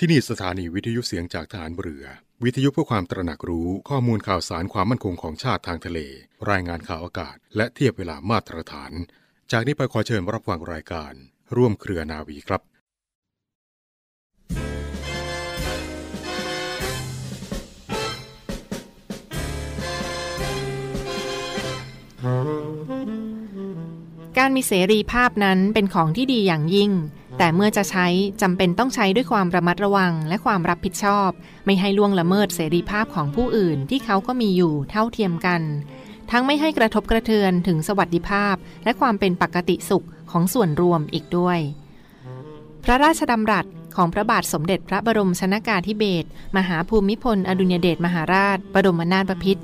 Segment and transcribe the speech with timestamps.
[0.00, 2.04] ที่นี่สถานีวิทยุเสียงจากฐานเรือ
[2.44, 5.98] วิทยุเพื่อความตระหนักรู้ข้อมูลข่าวสารความมั่นคงของชาติทางทะเล
[6.50, 8.92] รายงานข่าวอากาศ และเทียบเวลามาตรฐาน
[9.52, 11.12] จากนี้ไปขอเชิญรับฟังรายการ
[11.56, 12.62] ร่วมเครือนาวีครับ
[24.38, 26.90] การมีเสรีภาพนั้นเป็นของที่ดีอย่างยิ่ง
[27.38, 28.06] แต่เมื่อจะใช้
[28.42, 31.30] จำเป็นต้องใช้ด้วยความระมัดระวังและความรับผิดชอบ
[31.64, 35.62] ไม่ให้ล่วงละเมิดเสรีภาพของผู้อื่นที่เขาก็มีอยู่เท่าเทียมกัน
[36.30, 41.58] ทั้งไม่ให้กระทบกระเทือนถึงสวัสดิภาพ และความเป็นปกติสุขของส่วนรวมอีกด้วย
[42.84, 49.62] พระราชดำรัสของพระบาทสมเด็จพระบรมชนากาธิเบศรมหาภูมิพล อดุลยเดชมหาราช บรมนาถบพิตร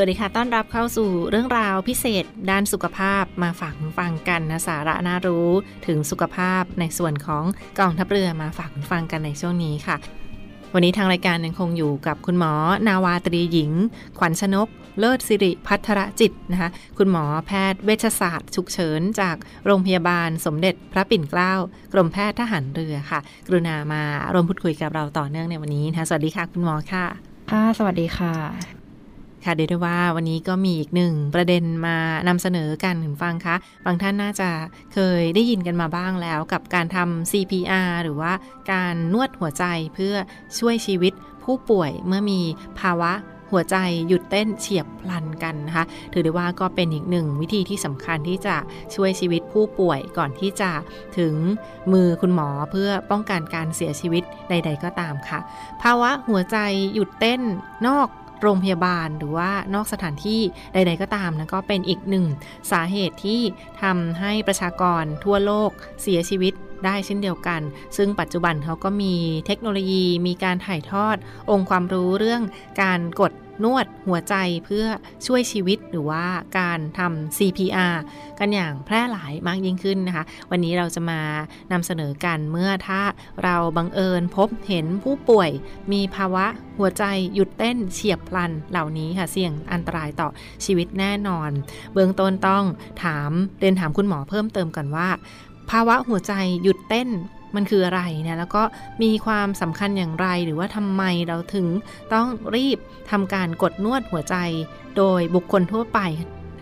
[0.00, 5.48] วัสดีค่ะ ต้อนรับเข้าสู่เรื่องราวพิเศษด้านสุขภาพมาฝากฟังกันนะสาระน่ารู้
[5.86, 7.44] ถึงสุขภาพในส่วนของ
[7.78, 9.96] กองทัพเรือมาฝากฟังกันในช่วงนี้ค่ะ
[10.74, 12.52] วันนี้ทางรายการยังคงอยู่กับคุณหมอ
[12.88, 13.70] นาวาตรีหญิง
[14.18, 21.54] ขวัญชนก เลิศสิริพัทรจิตนะคะ คุณหมอแพทย์เวชศาสตร์ฉุกเฉิน จากโรงพยาบาลสมเด็จพระปิ่นเกล้า
[21.92, 27.06] กรมแพทย์ทหารเรือค่ะ กรุณามาร่วมพูดคุยกับเราต่อเนื่องในวันนี้นะคะสวัสดีค่ะ คุณหมอค่ะ
[27.50, 28.79] ค่ะสวัสดีค่ะ
[29.44, 31.96] ค่ะเดี๋ยวได้ว่าวันนี้ก็มีอีกหนึ่งประเด็นมา
[32.28, 34.50] นำเสนอกันถึงฟังคะ บางท่านน่าจะ
[34.94, 38.32] เคยได้ยินกันมาบ้างแล้วกับการทำ CPR หรือว่า
[38.72, 40.14] การนวดหัวใจเพื่อ
[40.58, 41.12] ช่วยชีวิต
[41.44, 42.40] ผู้ป่วยเมื่อมี
[42.80, 43.12] ภาวะ
[43.54, 43.76] หัวใจ
[44.08, 48.56] หยุดเต้นเฉียบพลันกันนะคะ ถือได้ว่าก็เป็นอีกหนึ่งวิธีที่สำคัญที่จะ
[48.94, 50.70] ช่วยชีวิตผู้ป่วยก่อนที่จะ
[51.18, 51.34] ถึง
[51.92, 55.38] มือคุณหมอเพื่อป้องกันการเสียชีวิตใด ๆ ก็ตามค่ะ
[55.82, 56.56] ภาวะหัวใจ
[56.94, 57.40] หยุดเต้น
[57.86, 58.08] นอก
[58.42, 60.40] โรงพยาบาลหรือว่านอกสถานที่
[60.72, 62.26] ใด ๆ ก็ตามนะก็เป็นอีกหนึ่ง
[62.72, 63.40] สาเหตุที่
[63.82, 65.70] ทำให้ประชากรทั่วโลก
[66.02, 67.60] เสียชีวิตได้เช่นเดียวกัน
[67.96, 69.14] ซึ่งปัจจุบันเขาก็มี
[69.46, 71.16] เทคโนโลยี มีการถ่ายทอด
[71.50, 72.42] องค์ความรู้เรื่อง
[72.82, 73.32] การกด
[73.64, 74.34] นวดหัวใจ
[74.64, 74.86] เพื่อ
[75.26, 76.24] ช่วยชีวิตหรือว่า
[76.58, 77.96] การทำ CPR
[78.38, 81.20] กันอย่างแพร่หลายมากยิ่งขึ้นนะคะ วันนี้เราจะมา
[81.72, 83.02] นำเสนอกันเมื่อถ้า
[83.44, 85.50] เราบังเอิญพบเห็นผู้ป่วย
[85.92, 86.46] มีภาวะ
[86.78, 87.04] หัวใจ
[87.34, 90.28] หยุดเต้นเฉียบพลันเหล่านี้ค่ะเสี่ยงอันตรายต่อ
[90.64, 91.50] ชีวิตแน่นอน
[91.92, 92.64] เบื้องต้นต้อง
[93.04, 95.08] ถามเรียนถามคุณหมอเพิ่มเติมกันว่า
[95.70, 96.32] ภาวะหัวใจ
[96.62, 97.08] หยุดเต้น
[97.56, 98.62] มันคืออะไรนะแล้วก็
[99.02, 101.66] มีความสำคัญอย่างไรหรือว่าทำไมเราถึง
[102.12, 102.78] ต้องรีบ
[103.10, 104.36] ทำการกดนวดหัวใจ
[104.96, 106.00] โดยบุคคลทั่วไป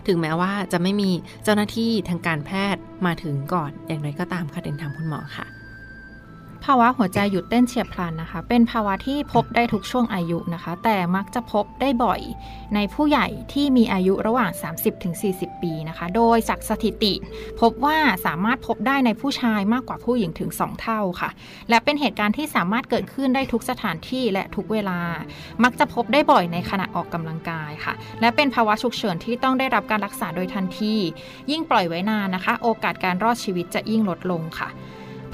[0.07, 1.11] ถึงแม้ว่าจะไม่มี
[1.43, 5.58] เจ้าหน้าที่ทางการแพทย์มาถึงก่อน อย่างไรก็ตามค่ะเดินทางคุณหมอค่ะ
[6.65, 12.21] ภาวะหัวใจหยุดเต้นเฉียบพลันนะคะ เป็นภาวะที่พบได้ทุกช่วงอายุนะคะ แต่มักจะพบได้บ่อย
[12.75, 14.51] ในผู้ใหญ่ที่มีอายุระหว่าง
[15.07, 17.13] 30-40 ปีนะคะ โดยจากสถิติ
[17.61, 21.29] พบว่าสามารถพบได้ในผู้ชายมากกว่าผู้หญิงถึง 2 เท่าค่ะ
[21.69, 24.99] และเป็นเหตุการณ์ที่สามารถเกิดขึ้นได้ทุกสถานที่และทุกเวลา
[25.63, 30.95] มักจะพบได้บ่อยในขณะออกกำลังกายค่ะ และเป็นภาวะฉุกเฉินที่ต้องได้รับการรักษาโดยทันที
[31.51, 34.69] ยิ่งปล่อยไว้นานนะคะ โอกาสการรอดชีวิตจะยิ่งลดลงค่ะ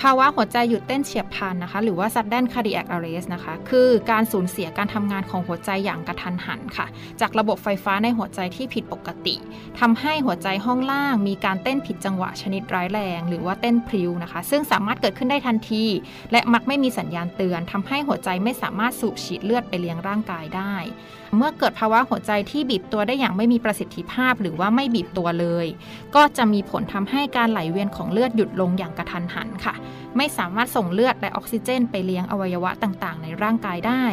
[0.01, 6.85] ภาวะหัวใจหยุดเต้นเฉียบพลันนะคะ หรือว่า sudden cardiac arrest นะคะ คือการสูญเสียการทำงานของหัวใจอย่างกระทันหันค่ะ
[7.21, 9.35] จากระบบไฟฟ้าในหัวใจที่ผิดปกติ
[9.79, 15.85] ทำให้หัวใจห้องล่าง มีการเต้นผิดจังหวะชนิดร้ายแรง หรือว่าเต้นพริ้วนะคะ ซึ่งสามารถเกิดขึ้นได้ทันที
[16.31, 20.75] และมักไม่มีสัญญาณเตือนทำให้หัวใจไม่สามารถสูบฉีดเลือดไปเลี้ยงร่างกายได้
[21.35, 25.67] เมื่อเกิดภาวะหัวใจที่บีบตัวได้อย่างไม่มีประสิทธิภาพ หรือว่าไม่บีบตัวเลย
[26.15, 29.73] ก็จะมีผลทำให้การไหลเวียนของเลือดหยุดลงอย่างกระทันหันค่ะ
[30.17, 34.03] ไม่สามารถส่งเลือดและออกซิเจน ไปเลี้ยงอวัยวะต่างๆ ในร่างกายได้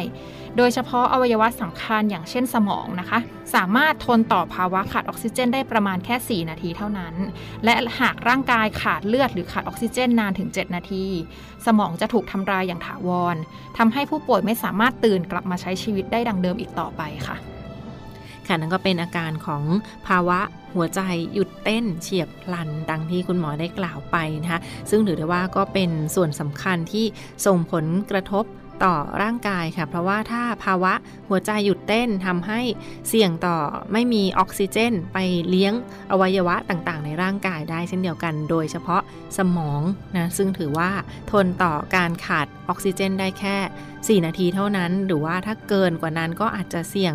[0.57, 3.19] โดยเฉพาะอวัยวะสำคัญอย่างเช่นสมองนะคะ
[3.55, 7.15] สามารถทนต่อภาวะขาดออกซิเจน ได้ประมาณแค่ 4 นาทีเท่านั้น
[7.65, 11.05] และหากร่างกายขาดเลือดหรือขาดออกซิเจนนานถึง 7 นาที
[11.65, 13.35] สมองจะถูกทำลายอย่างถาวร
[13.77, 17.37] ทำให้ผู้ป่วยไม่สามารถตื่นกลับมาใช้ชีวิตได้ดังเดิมอีกต่อไปค่ะ
[18.47, 19.63] ค่ะนั่นก็เป็นอาการของ
[20.07, 20.39] ภาวะ
[20.75, 21.01] หัวใจ
[21.33, 24.59] หยุดเต้นเฉียบพลันดังที่คุณหมอได้กล่าวไปนะคะ
[24.89, 27.05] ซึ่งถือได้ว่าก็เป็นส่วนสำคัญที่
[27.45, 28.45] ส่งผลกระทบ
[28.83, 30.93] ต่อร่างกายค่ะ เพราะว่าถ้าภาวะ
[31.29, 32.61] หัวใจหยุดเต้นทำให้
[33.09, 33.57] เสี่ยงต่อ
[33.93, 35.17] ไม่มีออกซิเจน ไป
[35.49, 35.73] เลี้ยง
[36.11, 39.01] อวัยวะต่างๆ ในร่างกายได้เช่นเดียวกัน โดยเฉพาะ
[39.37, 39.81] สมอง
[40.17, 40.89] นะซึ่งถือว่า
[41.31, 47.13] ทนต่อการขาดออกซิเจนได้แค่ 4 นาทีเท่านั้น หรือว่าถ้าเกินกว่านั้นก็อาจจะเสี่ยง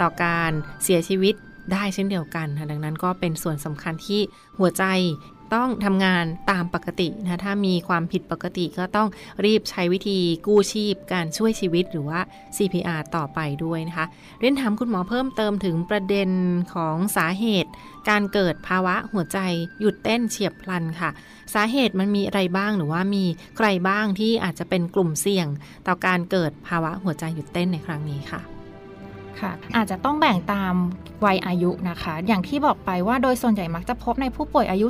[0.00, 0.50] ต่อการ
[0.84, 1.34] เสียชีวิต
[1.72, 4.20] ได้เช่นเดียวกันดังนั้นก็เป็นส่วนสำคัญที่
[4.58, 4.84] หัวใจ
[5.54, 9.08] ต้องทำงานตามปกตินะถ้ามีความผิดปกติก็ต้อง
[9.44, 12.20] รีบใช้วิธีกู้ชีพการช่วยชีวิตหรือว่า
[12.56, 14.06] CPR ต่อไปด้วยนะคะ
[14.40, 16.30] เรียนถามคุณหมอเพิ่มเติมถึงประเด็น
[16.74, 17.70] ของสาเหตุ
[18.08, 19.38] การเกิดภาวะหัวใจ
[19.80, 21.10] หยุดเต้นเฉียบพลันค่ะ
[21.54, 23.24] สาเหตุมันมีอะไรบ้างหรือว่ามี
[23.56, 25.46] ใครบ้างที่อาจจะเป็นกลุ่มเสี่ยง
[25.86, 28.59] ต่อการเกิดภาวะหัวใจหยุดเต้นในครั้งนี้ค่ะ
[29.40, 30.74] ค่ะ อาจจะต้องแบ่งตาม
[31.24, 34.86] วัยอายุนะคะ อย่างที่บอกไปว่าโดยส่วนใหญ่มักจะพบในผู้ป่วยอายุ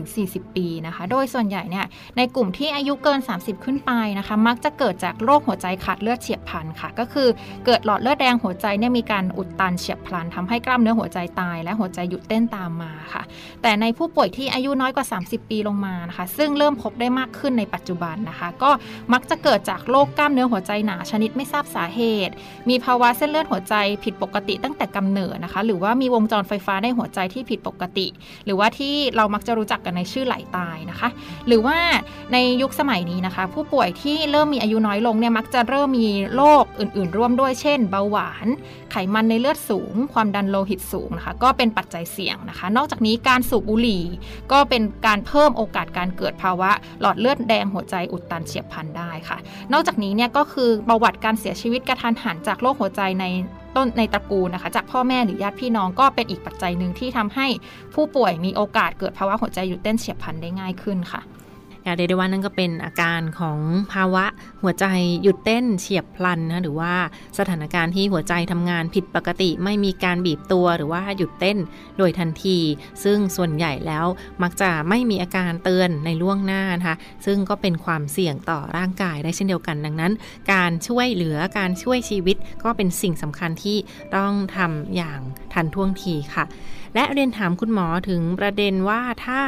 [0.00, 7.28] 30-40 ปีนะคะ โดยส่วนใหญ่เนี่ยในกลุ่มที่อายุเกิน 30 ขึ้นไปนะคะ มักจะเกิดจากโรคหัวใจขาดเลือดเฉียบพลันค่ะ ก็คือ
[7.66, 13.22] เกิดหลอดเลือดแดงหัวใจเนี่ยมีการอุดตันเฉียบพลันทำให้กล้ามเนื้อหัวใจตาย และหัวใจหยุดเต้นตามมาค่ะ
[13.62, 18.70] แต่ในผู้ป่วยที่อายุน้อยกว่า 30 ปีลงมานะคะ ซึ่งเริ่มพบได้มากขึ้นในปัจจุบันนะคะ ก็
[19.12, 22.32] มักจะเกิดจากโรคกล้ามเนื้อหัวใจหนาชนิดไม่ทราบสาเหตุ
[22.68, 28.06] มีภาวะเส้นเลือดหัวใจผิดปกติตั้งแต่กำเนิดนะคะ หรือว่ามีวงจรไฟฟ้าในหัวใจที่ผิดปกติ
[28.44, 31.08] หรือว่าที่เรามักจะรู้จักกันในชื่อไหลตายนะคะ
[31.46, 31.78] หรือว่า
[32.32, 38.46] ในยุคสมัยนี้นะคะ ผู้ป่วยที่เริ่มมีอายุน้อยลงเนี่ยมักจะเริ่มมีโรคอื่น ๆ ร่วมด้วยเช่น เบาหวาน
[38.90, 44.04] ไขมันในเลือดสูง ความดันโลหิตสูงนะคะ ก็เป็นปัจจัยเสี่ยงนะคะ นอกจากนี้การสูบบุหรี่
[44.52, 49.38] ก็เป็นการเพิ่มโอกาสการเกิดภาวะ หลอดเลือดแดงหัวใจอุดตันเฉียบพลันได้ค่ะ
[49.72, 53.24] นอกจากนี้เนี่ยก็คือประวัติการเสียชีวิตกระทันหันจากโรคหัวใจใน
[53.76, 57.46] ต้นในตระกูลนะคะ จากพ่อแม่หรือญาติพี่น้องก็เป็นอีกปัจจัยหนึ่งที่ทำให้
[57.94, 61.20] ผู้ป่วยมีโอกาสเกิดภาวะหัวใจหยุดเต้นเฉียบพลันได้ง่ายขึ้นค่ะ
[61.96, 63.58] เรียกได้ว่านั่นก็เป็นอาการของ
[63.92, 64.24] ภาวะ
[64.62, 64.86] หัวใจ
[65.22, 66.94] หยุดเต้นเฉียบพลันนะหรือว่า
[67.38, 71.58] สถานการณ์ที่หัวใจทำงานผิดปกติ ไม่มีการบีบตัวหรือว่าหยุดเต้น
[71.98, 72.58] โดยทันที
[73.04, 74.06] ซึ่งส่วนใหญ่แล้ว
[74.42, 76.96] มักจะไม่มีอาการเตือนในล่วงหน้านะคะ
[77.26, 80.12] ซึ่งก็เป็นความเสี่ยงต่อร่างกายได้เช่นเดียวกันดังนั้น
[80.52, 83.76] การช่วยเหลือการช่วยชีวิตก็เป็นสิ่งสำคัญที่
[84.16, 85.20] ต้องทำอย่าง
[85.52, 86.44] ทันท่วงทีค่ะ
[86.96, 89.40] และเรียนถามคุณหมอถึงประเด็นว่าถ้า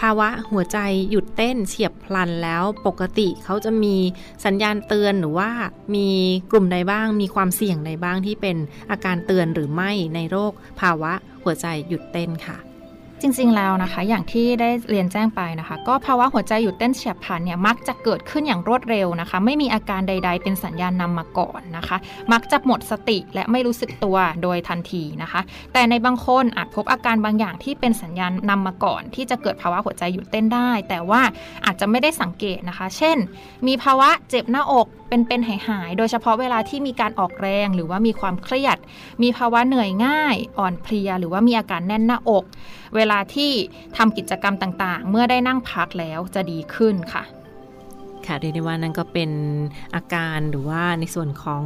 [0.00, 0.78] ภาวะหัวใจ
[1.10, 3.96] หยุดเต้นเฉียบพลันแล้วปกติเขาจะมี
[4.44, 5.50] สัญญาณเตือนหรือว่า
[5.94, 6.08] มี
[6.50, 8.56] กลุ่มใดบ้าง มีความเสี่ยงใดบ้างที่เป็น
[8.90, 11.12] อาการเตือนหรือไม่ในโรคภาวะ
[11.44, 12.58] หัวใจหยุดเต้นค่ะ
[13.22, 21.96] จริงๆแล้วนะคะ อย่างที่ได้เรียนแจ้งไปนะคะ ก็ภาวะหัวใจหยุดเต้นเฉียบพลันเนี่ยมักจะเกิดขึ้นอย่างรวดเร็วนะคะ ไม่มีอาการใด ๆ เป็นสัญญาณนำมาก่อนนะคะ
[22.32, 25.40] มักจะหมดสติและไม่รู้สึกตัวโดยทันทีนะคะ
[25.72, 31.22] แต่ในบางคนอาจพบอาการบางอย่างที่เป็นสัญญาณนำมาก่อน ที่จะเกิดภาวะหัวใจหยุดเต้นได้ แต่ว่า
[31.66, 33.16] อาจจะไม่ได้สังเกตนะคะ เช่น
[33.66, 38.76] มีภาวะเจ็บหน้าอกเป็นๆหายๆ โดยเฉพาะเวลาที่มีการออกแรงหรือว่ามีความเครียด
[39.22, 42.44] มีภาวะเหนื่อยง่าย อ่อนเพลีย หรือว่ามีอาการแน่นหน้าอก
[42.96, 43.52] เวลาที่
[43.96, 47.24] ทำกิจกรรมต่างๆ เมื่อได้นั่งพักแล้วจะดีขึ้นค่ะ
[48.26, 49.30] ค่ะเรียกได้ว่านั่นก็เป็น
[49.94, 51.62] อาการหรือว่าในส่วนของ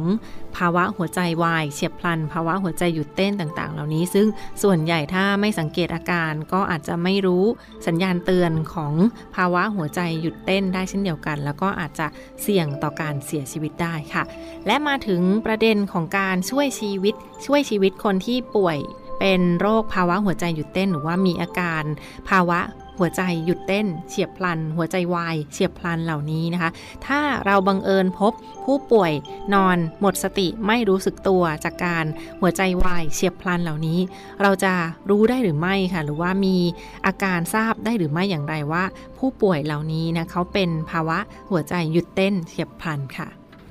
[0.57, 4.27] ภาวะหัวใจวายเฉียบพลัน ภาวะหัวใจหยุดเต้นต่างๆ เหล่านี้ ซึ่ง
[4.63, 7.43] ส่วนใหญ่ถ้าไม่สังเกตอาการก็อาจจะไม่รู้
[7.87, 8.93] สัญญาณเตือนของ
[9.35, 12.07] ภาวะหัวใจหยุดเต้นได้เช่นเดียวกัน แล้วก็อาจจะ
[12.41, 14.23] เสี่ยงต่อการเสียชีวิตได้ค่ะ
[14.67, 17.15] และมาถึงประเด็นของการช่วยชีวิต
[17.45, 18.77] ช่วยชีวิตคนที่ป่วย
[19.19, 21.83] เป็นโรคภาวะหัวใจหยุดเต้นหรือว่ามีอาการ
[22.29, 22.59] ภาวะ
[23.01, 26.69] หัวใจหยุดเต้นเฉียบพลัน หัวใจวายเฉียบพลันเหล่านี้นะคะ
[27.07, 28.33] ถ้าเราบังเอิญพบ
[28.65, 29.11] ผู้ป่วย
[29.53, 32.05] นอนหมดสติไม่รู้สึกตัวจากการ
[32.41, 33.99] หัวใจวายเฉียบพลันเหล่านี้
[34.41, 34.73] เราจะ
[35.09, 36.57] รู้ได้หรือไม่ค่ะ หรือว่ามี
[37.05, 38.83] อาการทราบได้หรือไม่อย่างไรว่า
[39.17, 41.17] ผู้ป่วยเหล่านี้นะเขาเป็นภาวะ
[41.49, 43.27] หัวใจหยุดเต้นเฉียบพลันค่ะ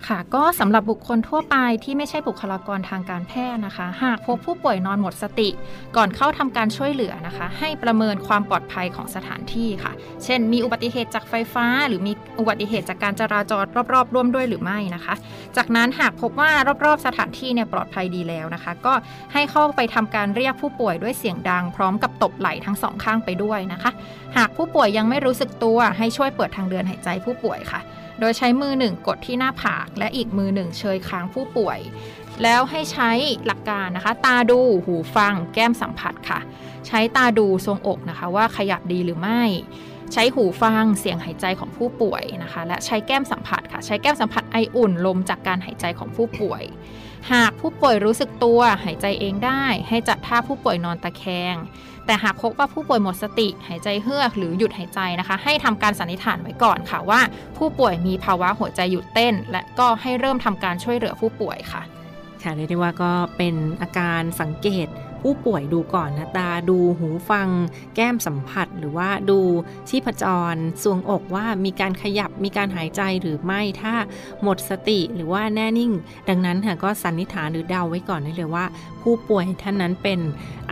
[0.08, 5.48] ค่ะก็สำหรับบุคคลทั่วไปที่ไม่ใช่บุคลากรทางการแพทย์นะคะ หากพบผู้ป่วยนอนหมดสติ
[5.96, 9.92] ก่อนเข้าทำการช่วยเหลือนะคะ ให้ประเมินความปลอดภัยของสถานที่ค่ะ
[10.24, 15.14] เช่น มีอุบัติเหตุจากไฟฟ้า หรือมีอุบัติเหตุจากการจราจรรอบๆ ร่วมด้วยหรือไม่นะคะ
[15.56, 16.50] จากนั้นหากพบว่า
[16.84, 18.94] รอบๆ สถานที่เนี่ยปลอดภัยดีแล้วนะคะ ก็
[19.32, 23.90] ให้เข้าไปทำการเรียกผู้ป่วยด้วยเสียงดัง พร้อมกับตบไหล่ทั้งสองข้างไปด้วยนะคะ
[24.36, 27.82] หากผู้ป่วยยังไม่รู้สึกตัวให้ช่วยเปิดทางเดินหายใจผู้ป่วยค่ะ
[28.20, 31.78] โดยใช้มือหนึ่งกดที่หน้าผาก และอีกมือหนึ่งเชยค้างผู้ป่วย
[32.42, 33.10] แล้วให้ใช้
[33.46, 36.40] หลักการนะคะ ตาดูหูฟัง แก้มสัมผัสค่ะ
[36.86, 39.42] ใช้ตาดูทรงอกนะคะ ว่าขยับดีหรือไม่
[40.12, 46.62] ใช้หูฟังเสียงหายใจของผู้ป่วยนะคะ และใช้แก้มสัมผัสค่ะ ใช้แก้มสัมผัสไออุ่นลมจากการหายใจของผู้ป่วย
[47.32, 51.54] หากผู้ป่วยรู้สึกตัวหายใจเองได้ ให้จัดท่าผู้ป่วยนอนตะแคง
[52.06, 57.20] แต่หากพบว่าผู้ป่วยหมดสติ หายใจเฮือกหรือหยุดหายใจนะคะ ให้ทำการสันนิษฐานไว้ก่อนค่ะว่า
[57.58, 61.82] ผู้ป่วยมีภาวะหัวใจหยุดเต้น และก็ให้เริ่มทำการช่วยเหลือผู้ป่วยค่ะ
[62.42, 64.86] ค่ะเรียกได้ว่าก็เป็นอาการสังเกต
[65.28, 67.48] ผู้ป่วยดูก่อนนะตาดูหูฟัง
[67.94, 69.38] แก้มสัมผัส หรือว่าดู
[69.88, 73.94] ชีพจรสวงอกว่ามีการขยับมีการหายใจหรือไม่ถ้า
[74.42, 75.92] หมดสติหรือว่าแน่นิ่ง
[76.28, 78.64] ดังนั้นค่ะก็สันนิษฐานหรือเดาไว้ก่อนได้เลยว่า
[79.02, 80.20] ผู้ป่วยท่านนั้นเป็น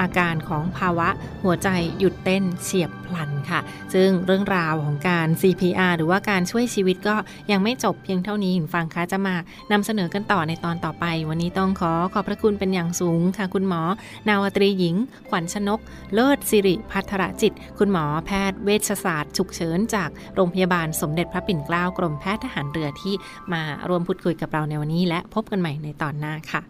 [0.00, 1.08] อาการของภาวะ
[1.44, 1.68] หัวใจ
[1.98, 3.60] หยุดเต้นเฉียบพลันค่ะ
[3.94, 7.16] ซึ่งเรื่องราวของการ CPR หรือว่าการช่วยชีวิตก็
[7.50, 9.34] ยังไม่จบเพียงเท่านี้คุณฟังคะจะมา
[9.72, 13.82] นำเสนอกันต่อในตอนต่อไป วันนี้ต้องขอขอบพระคุณเป็นอย่างสูงค่ะ คุณหมอ
[14.28, 14.96] นาวตรีหญิง
[15.28, 15.80] ขวัญชนก
[16.14, 23.14] เลิศสิริพัทรจิต คุณหมอแพทย์เวชศาสตร์ฉุกเฉินจากโรงพยาบาลสมเด็จพระปิ่นเกล้ากรมแพทย์ทหารเรือที่
[23.52, 26.62] มารวมพูดคุยกับเราในวันนี้ และพบกันใหม่ในตอนหน้าค่ะ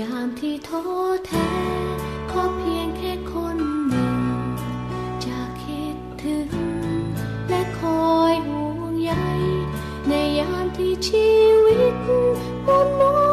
[0.00, 0.82] ยามที่ท้อ
[1.26, 1.50] แท้
[2.30, 3.56] ขอเพียงแค่คน
[3.88, 4.18] หนึ่ง
[5.24, 6.50] จะคิดถึง
[7.48, 9.12] และคอยห่วงใย
[10.08, 11.28] ในยามที่ชี
[11.64, 11.94] วิต
[12.66, 13.27] มนมอง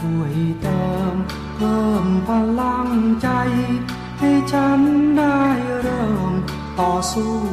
[0.00, 1.14] ช่วยเติม
[1.56, 2.28] เพิ่มพ
[2.60, 2.88] ลัง
[3.22, 3.28] ใจ
[4.18, 4.80] ให้ฉัน
[5.16, 5.40] ได้
[5.80, 6.32] เริ่ม
[6.78, 7.47] ต่อสู้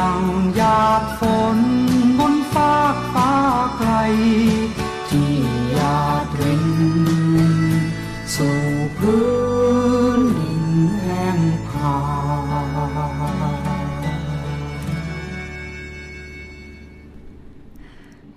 [0.00, 0.24] ดัง
[0.56, 1.22] หยาดฝ
[1.56, 1.58] น
[2.18, 3.32] บนฟากฟ้า
[3.76, 3.90] ไกล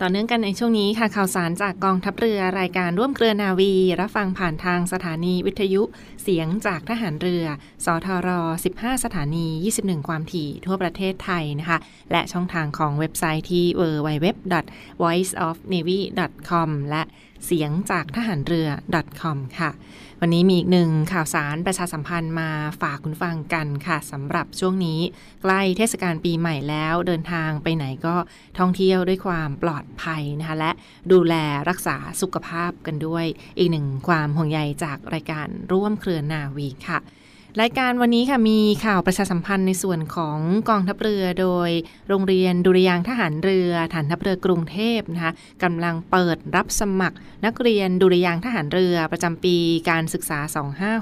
[0.05, 5.81] ต่อเนื่องกันในช่วงนี้ค่ะข่าวสารจากกองทัพเรือรายการร่วมเครือนาวี รับฟังผ่านทางสถานีวิทยุ
[6.23, 7.43] เสียงจากทหารเรือ
[7.85, 8.29] สทร
[8.73, 9.47] 15 สถานี
[9.79, 11.77] 21 ความถี่ทั่วประเทศไทยนะคะ
[12.11, 17.03] และช่องทางของเว็บไซต์ที่ www.voiceofnavy.com และ
[17.45, 18.67] เสียงจากทหารเรือ
[19.21, 19.71] .com ค่ะ
[20.25, 22.49] วันนี้มีอีกหนึ่งข่าวสารประชาสัมพันธ์มา
[22.81, 24.99] ฝากคุณฟังกันค่ะสำหรับช่วงนี้
[25.41, 28.15] ใกล้เทศกาลปีใหม่แล้วเดินทางไปไหนก็
[28.59, 30.71] ท่องเที่ยวด้วยความปลอดภัยนะคะและ
[31.11, 31.35] ดูแล
[31.69, 33.25] รักษาสุขภาพกันด้วย
[33.57, 36.99] อีกหนึ่งความห่วงใยจากรายการร่วมเครือนาวีค่ะ
[37.61, 41.69] รายการวันนี้ค่ะมีข่าวประชาสัมพันธ์ในส่วนของกองทัพเรือโดย
[42.09, 45.33] โรงเรียนดุริยางทหารเรือฐานทัพเรือกรุงเทพนะคะ
[45.63, 49.55] กำลังเปิดรับสมัคร นักเรียนดุริยางทหารเรือประจำปี
[49.89, 50.39] การศึกษา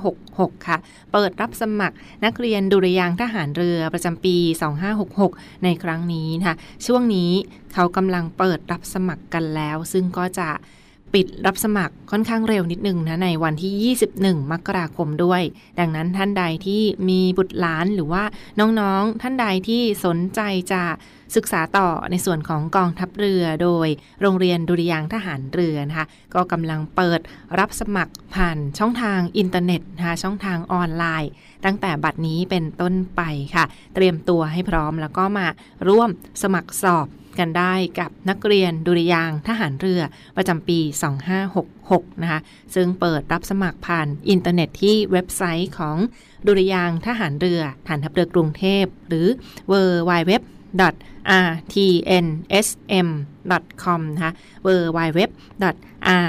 [0.01, 0.77] 2566 ค่ะ
[1.13, 4.38] เปิดรับสมัคร นักเรียนดุริยางทหารเรือประจำปี
[5.00, 6.55] 2566 ในครั้งนี้นะคะ
[6.86, 7.31] ช่วงนี้
[7.74, 10.50] เขากำลังเปิดรับสมัครกันแล้ว ซึ่งก็จะ
[11.13, 15.41] ปิดรับสมัครค่อนข้างเร็วนิดนึงนะในวันที่ 21 มกราคมด้วย
[15.80, 18.24] ดังนั้นท่านใดที่มีบุตรหลานหรือว่า
[18.60, 20.41] น้องๆ ท่านใดที่สนใจ
[20.72, 20.84] จะ
[21.36, 23.88] ศึกษาต่อในส่วนของกองทัพเรือโดย
[24.22, 27.20] โรงเรียนดุริยางทหารเรือนะคะก็กำลังเปิด
[27.60, 31.32] รับสมัครผ่านช่องทางอินเทอร์เน็ตนะคะช่องทางออนไลน์
[31.65, 33.22] ตั้งแต่บัดนี้เป็นต้นไป
[33.56, 33.65] ค่ะ
[33.96, 35.48] เตรียมตัวให้พร้อมแล้วก็มา
[35.88, 36.10] ร่วม
[36.44, 37.08] สมัครสอบ
[37.40, 40.02] กันได้กับนักเรียนดุริยางทหารเรือ
[40.38, 40.80] ประจำปี
[41.52, 42.42] 2566 นะคะ
[42.76, 45.98] ซึ่งเปิดรับสมัครผ่านอินเทอร์เน็ตที่เว็บไซต์ของ
[46.48, 49.28] ดุริยางทหารเรือฐานทัพเรือกรุงเทพ หรือ
[49.72, 49.74] w
[50.10, 50.34] w w
[51.50, 54.34] rtnsm.com นะคะ
[54.68, 55.20] w w w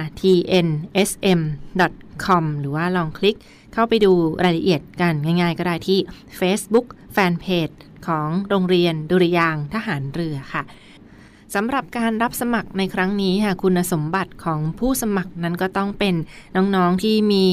[0.00, 3.36] rtnsm.com หรือว่าลองคลิก
[3.72, 4.12] เข้าไปดู
[4.44, 5.98] รายละเอียดกันง่ายๆ ก็ได้ที่
[6.40, 7.74] Facebook Fanpage
[8.06, 10.62] ของโรงเรียนดุริยางทหารเรือค่ะ
[11.56, 16.14] สำหรับการรับสมัครในครั้งนี้ค่ะคุณสมบัติของผู้สมัครนั้นก็ต้องเป็น
[16.56, 17.46] น้องๆที่มี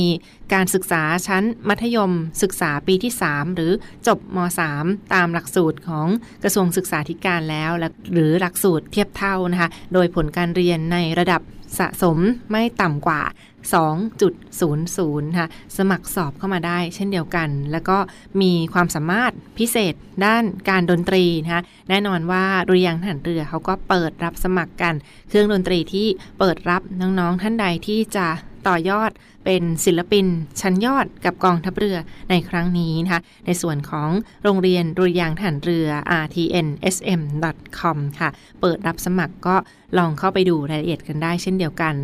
[0.53, 3.71] การศึกษาชั้นมัธยม ศึกษาปีที่ 3 หรือ
[4.07, 4.37] จบม
[4.75, 6.07] .3 ตามหลักสูตรของ
[6.43, 7.71] กระทรวงศึกษาธิการแล้ว
[8.13, 11.41] หรือหลักสูตรเทียบเท่านะคะ โดยผลการเรียนในระดับ
[11.77, 12.17] สะสม
[12.51, 13.21] ไม่ต่ำกว่า
[13.69, 15.47] 2.00ค่ะ
[15.77, 17.97] สมัครสอบเข้ามาได้เช่นเดียวกัน แล้วก็
[18.41, 19.93] มีความสามารถพิเศษ
[20.25, 24.95] ด้านการดนตรีนะคะแน่นอนว่าดุริยางทหารเรือเขาก็เปิดรับสมัครกัน
[25.29, 26.07] เครื่องดนตรีที่
[26.39, 28.27] เปิดรับน้องๆท่านใดที่จะ
[28.67, 29.11] ต่อยอด
[29.51, 30.25] เป็นศิลปิน
[30.61, 31.97] ชั้นยอดกับกองทัพเรือ
[32.29, 34.09] ในครั้งนี้นะคะในส่วนของ
[34.43, 35.87] โรงเรียนดุริยางทหารเรือ
[36.23, 38.29] rtnsm.com ค่ะ
[38.61, 39.55] เปิดรับสมัครก็
[39.97, 41.95] ลองเข้าไปดูรายละเอียดกันได้เช่นเดียวกัน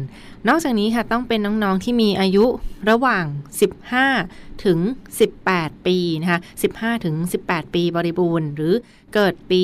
[0.48, 2.46] นอกจากนี้ค่ะต้องเป็นน้องๆที่มีอายุ
[2.90, 3.26] ระหว่าง
[3.94, 4.80] 15 ถึง
[5.34, 6.40] 18 ปีนะคะ
[6.74, 8.74] 15 ถึง 18 ปีบริบูรณ์ หรือ
[9.14, 9.64] เกิดปี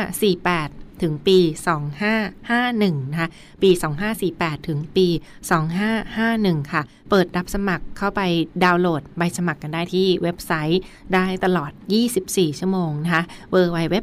[0.00, 1.38] 2548 ถึงปี
[2.24, 3.28] 2551 นะคะ
[3.62, 3.70] ปี
[4.18, 5.06] 2548 ถึงปี
[5.90, 8.20] 2551 ค่ะ เปิดรับสมัครเข้าไป
[8.64, 10.82] ดาวน์โหลดใบสมัครกันได้ที่เว็บไซต์
[11.14, 11.70] ได้ตลอด
[12.14, 13.22] 24 ชั่วโมงนะคะ
[13.54, 13.96] www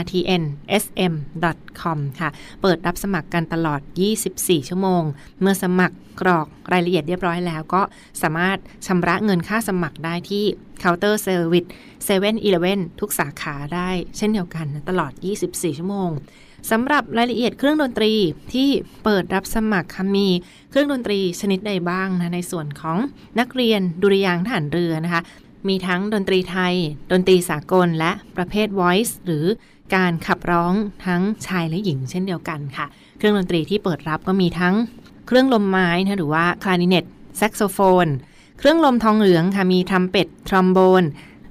[0.00, 2.30] rtnsm.com ค่ะ
[2.62, 3.80] เปิดรับสมัครกันตลอด
[4.24, 5.02] 24 ชั่วโมง
[5.40, 7.82] เมื่อสมัครกรอกรายละเอียดเรียบร้อยแล้วก็
[8.22, 10.44] สามารถชำระเงินค่าสมัครได้ที่
[10.80, 12.34] เคาน์เตอร์เซอร์วิส7 e เ e ่ e
[12.76, 15.12] อทุกสาขาได้เช่นเดียวกันตลอด
[15.44, 16.10] 24 ชั่วโมง
[16.70, 18.12] สำหรับรายละเอียดเครื่องดนตรี
[18.52, 18.68] ที่
[19.04, 20.28] เปิดรับสมัครคะ มี
[20.70, 22.98] เครื่องดนตรีชนิดใดบ้างนะในส่วนของ
[23.40, 25.22] นักเรียนดุริยางค์ทหารเรือนะคะ
[25.68, 26.74] มีทั้งดนตรีไทย
[27.12, 29.46] ดนตรีสากลและประเภท voice หรือ
[29.94, 30.72] การขับร้อง
[31.06, 32.86] ทั้งชายและหญิงเช่นเดียวกันค่ะ
[33.18, 34.74] เครื่องดนตรีที่เปิดรับก็มีทั้ง
[35.26, 37.04] เครื่องลมไม้นะหรือว่าคลาริเนต
[37.36, 38.06] แซกโซโฟน
[38.58, 41.04] เครื่องลมทองเหลืองค่ะมีทรัมเป็ตทรอมโบน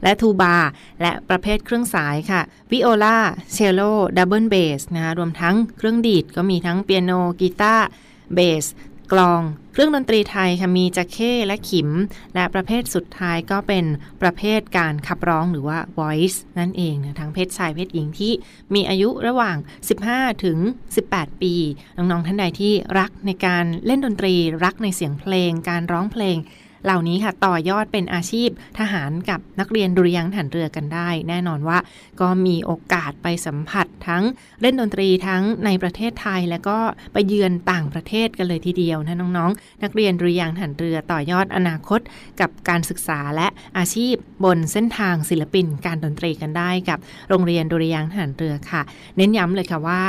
[0.04, 0.58] และทูบา
[1.02, 2.42] และประเภทเครื่องสายค่ะ
[2.72, 3.18] วิโอลา
[3.52, 3.82] เชลโล
[4.18, 7.88] ดับเบิลเบสนะคะรวมทั้งเครื่องดีดก็มีทั้งเปียโนกีตาร์
[8.34, 8.66] เบส
[9.12, 9.42] กลอง
[9.78, 11.90] เครื่องดนตรีไทยค่ะมีจักเข้และขิม
[12.36, 13.86] และประเภทสุดท้ายก็เป็น
[14.22, 18.34] ประเภทการขับร้องหรือว่า voice นั่นเองนะทั้งเพศชายเพศหญิงที่
[18.74, 19.58] มีอายุระหว่าง
[20.00, 20.58] 15 ถึง
[21.00, 21.54] 18 ปี
[21.98, 26.38] น้องๆท่านใดที่รักในการเล่นดนตรีรักในเสียงเพลง การร้องเพลง
[26.86, 31.78] เหล่านี้ค่ะต่อยอดเป็นอาชีพทหารกับนักเรียนดุริยางค์ทหารเรือกันได้ แน่นอนว่า
[32.22, 34.24] ก็มีโอกาสไปสัมผัสทั้ง
[34.62, 36.78] เล่นดนตรีทั้งในประเทศไทย และก็
[37.14, 42.00] ไปเยือนต่างประเทศกันเลยทีเดียวนะน้องๆ นักเรียนดุริยางค์ทหารเรือต่อยอดอนาคต
[42.42, 48.82] กับการศึกษาและอาชีพบนเส้นทางศิลปินการดนตรีกันได้กับโรงเรียนดุริยางค์ทหารเรือค่ะ
[49.18, 50.02] เน้นย้ำเลยค่ะว่า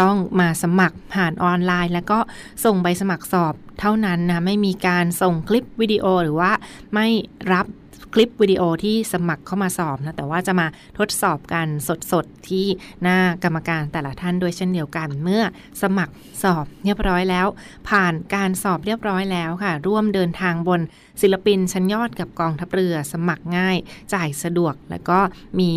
[0.00, 2.18] ต้องมาสมัครผ่านออนไลน์ แล้วก็
[2.64, 6.50] ส่งใบสมัครสอบเท่านั้นนะไม่มีการส่งคลิปวิดีโอหรือว่า
[6.94, 7.06] ไม่
[7.52, 7.66] รับ
[8.14, 10.66] คลิปวิดีโอที่สมัครเข้ามาสอบนะ แต่ว่าจะมา
[10.98, 11.66] ทดสอบกัน
[12.12, 12.66] สดๆ ที่
[13.02, 15.42] หน้ากรรมการแต่ละท่านด้วยเช่นเดียวกัน เมื่อ
[15.82, 17.46] สมัครสอบเรียบร้อยแล้ว
[17.88, 20.80] ผ่านการสอบเรียบร้อยแล้วค่ะ ร่วมเดินทางบน
[21.22, 23.76] ศิลปินชั้นยอดกับกองทัพเรือ สมัครง่าย
[24.14, 25.18] จ่ายสะดวก แล้วก็
[25.60, 25.70] มี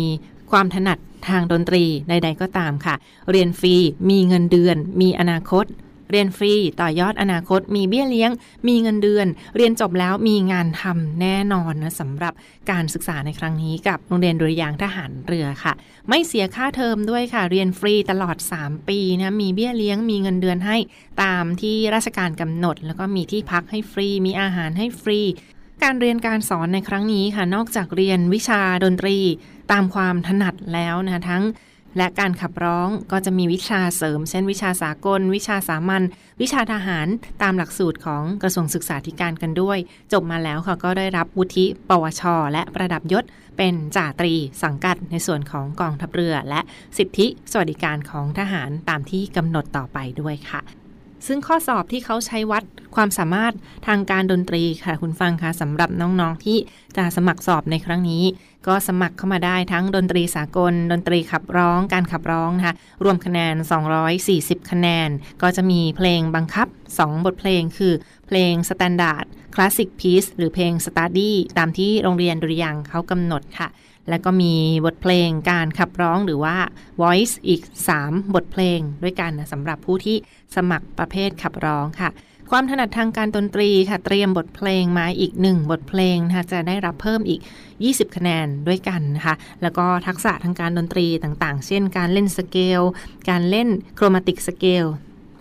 [0.50, 0.98] ความถนัด
[1.28, 2.94] ทางดนตรีใด ๆ ก็ตามค่ะ
[3.30, 3.74] เรียนฟรี
[4.10, 5.66] มีเงินเดือน มีอนาคต
[6.12, 8.30] เรียนฟรีต่อยอดอนาคต มีเบี้ยเลี้ยง
[8.68, 9.26] มีเงินเดือน
[9.56, 12.34] เรียนจบแล้วมีงานทำแน่นอนนะสำหรับ
[12.70, 15.72] การศึกษาในครั้งนี้กับโรงเรียนดุริยางทหารเรือค่ะ
[16.08, 20.76] ไม่เสียค่าเทอมด้วยค่ะ เรียนฟรีตลอด 3 ปีนะมีเบี้ยเลี้ยง มีเงินเดือนให้
[21.22, 25.20] ตามที่ราชการกำหนด แล้วก็มีที่พักให้ฟรี มีอาหารให้ฟรี
[25.82, 29.18] การเรียนการสอนในครั้งนี้ค่ะ นอกจากเรียนวิชาดนตรี
[29.72, 31.44] ตามความถนัดแล้วนะคะทั้ง
[31.98, 36.02] และการขับร้องก็จะมีวิชาเสริม เช่นวิชาสากล วิชาสามัญ
[36.40, 37.06] วิชาทหาร
[37.42, 39.78] ตามหลักสูตรของกระทรวงศึกษาธิการกันด้วย
[40.12, 43.24] จบมาแล้วค่ะก็ได้รับวุฒิปวช และประดับยศ
[43.56, 46.60] เป็นจ่าตรีสังกัดในส่วนของกองทัพเรือ และ
[46.98, 50.85] สิทธิสวัสดิการของทหารตามที่กำหนดต่อไปด้วยค่ะ
[51.26, 53.52] ซึ่งข้อสอบที่เขาใช้วัดความสามารถ
[53.86, 56.58] ทางการดนตรีค่ะคุณฟังคะสำหรับน้องๆที่
[56.96, 58.24] จะสมัครสอบในครั้งนี้
[58.66, 62.74] ก็สมัครเข้ามาได้ทั้งดนตรีสากล ดนตรีขับร้องการขับร้องนะคะ
[63.04, 63.54] รวมคะแนน
[64.12, 65.08] 240 คะแนน
[65.42, 67.94] ก็จะมีเพลงบังคับ 2 บทเพลงคือ
[68.26, 69.24] เพลง standard
[69.54, 73.68] classic piece หรือเพลง study ตามที่โรงเรียนดุริยางค์เขากำหนดค่ะ
[74.08, 76.56] แล้วก็มีบทเพลงการขับร้องหรือว่า
[77.02, 77.62] voice อีก
[77.98, 80.16] 3 บทเพลงด้วยกันนะสำหรับผู้ที่
[80.56, 82.10] สมัครประเภทขับร้องค่ะ
[82.50, 87.40] ความถนัดทางการดนตรีค่ะ เตรียมบทเพลงมาอีก 1 บทเพลงนะคะจะได้รับเพิ่มอีก
[87.78, 92.80] 20 คะแนนด้วยกันนะคะ แล้วก็ทักษะทางการดนตรีต่างๆ เช่น การเล่นสเกล
[93.30, 94.84] การเล่น chromatic scale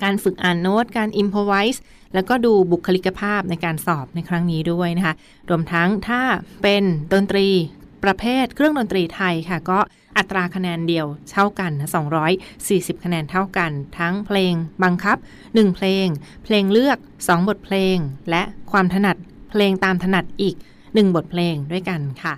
[0.03, 1.83] การฝึกอ่านโน้ต การ improvise
[2.13, 5.15] แล้วก็ดูบุคลิกภาพในการสอบในครั้งนี้ด้วยนะคะ
[5.49, 6.21] รวมทั้งถ้า
[6.63, 7.47] เป็นดนตรี
[8.05, 9.79] ประเภทเครื่องดนตรีไทยค่ะ ก็
[10.17, 11.89] อัตราคะแนนเดียวเท่ากันนะ
[12.45, 16.07] 240 คะแนนเท่ากัน ทั้งเพลงบังคับ 1 เพลง
[16.43, 17.97] เพลงเลือก 2 บทเพลง
[18.29, 19.17] และความถนัด
[19.51, 22.33] เพลงตามถนัดอีก 1 บทเพลงด้วยกันค่ะ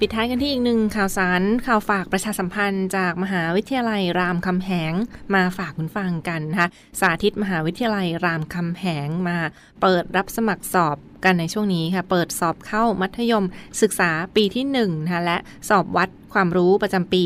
[0.00, 4.92] ปิดท้ายกันที่อีกหนึ่งข่าวสารข่าวฝากประชาสัมพันธ์จากมหาวิทยาลัยรามคำแหง
[5.34, 6.68] มาฝากคุณฟังกันนะคะ
[7.00, 9.38] สาธิตมหาวิทยาลัยรามคำแหงมา
[9.82, 13.44] เปิดรับสมัครสอบกันในช่วงนี้ค่ะ เปิดสอบเข้ามัธยม
[13.82, 17.22] ศึกษาปีที่1นะคะและสอบวัดความรู้ประจำปี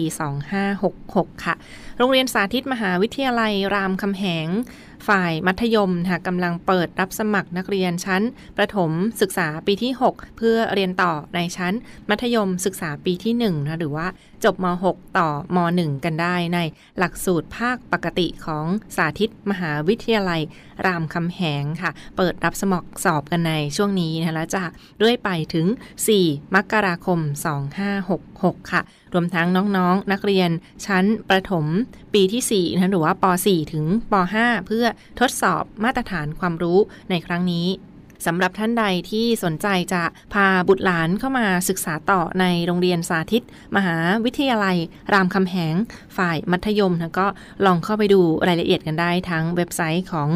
[0.71, 1.55] 2566 ค่ะ
[1.99, 4.47] โรงเรียนสาธิตมหาวิทยาลัยรามคำแหง
[5.09, 8.23] ฝ่ายมัธยมค่ะกำลังเปิดรับสมัครนักเรียนชั้น
[8.57, 11.75] ประถมศึกษาปีที่ 6 เพื่อเรียนต่อในชั้น
[12.11, 14.07] มัธยมศึกษาปีที่1นะหรือว่า
[14.45, 16.59] จบม 6 ต่อม 1 กันได้ใน
[16.99, 20.41] หลักสูตรภาคปกติของสาธิตมหาวิทยาลัย
[20.87, 24.65] รามคำแหงค่ะ เปิดรับสมัครสอบกันในช่วงนี้นะแล้วจะ
[24.99, 25.67] เรื่อยไปถึง
[26.11, 27.19] 4 มกราคม
[27.97, 28.83] 2566 ค่ะ
[29.15, 30.51] รวมทั้งน้องๆนนักเรียน
[30.87, 31.67] ชั้นประถม
[32.15, 34.87] ปีที่ 4 นะหรือว่าป .4 ถึงป .5 เพื่อ
[35.21, 36.79] ทดสอบมาตรฐานความรู้
[37.11, 37.67] ในครั้งนี้
[38.27, 40.03] สำหรับท่านใดที่สนใจจะ
[40.33, 43.45] พาบุตรหลานเข้ามาศึกษาต่อในโรงเรียนสาธิต
[43.77, 44.77] มหาวิทยาลัย
[45.13, 45.75] รามคำแหง
[46.17, 47.27] ฝ่ายมัธยมนะก็
[47.67, 50.29] ลองเข้าไปดูรายละเอียดกันได้ทั้งเว็บไซต์ของ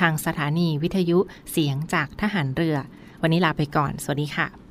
[0.00, 1.18] ทางสถานีวิทยุ
[1.50, 2.78] เสียงจากทหารเรือ
[3.22, 4.61] วันนี้ลาไปก่อน สวัสดีค่ะ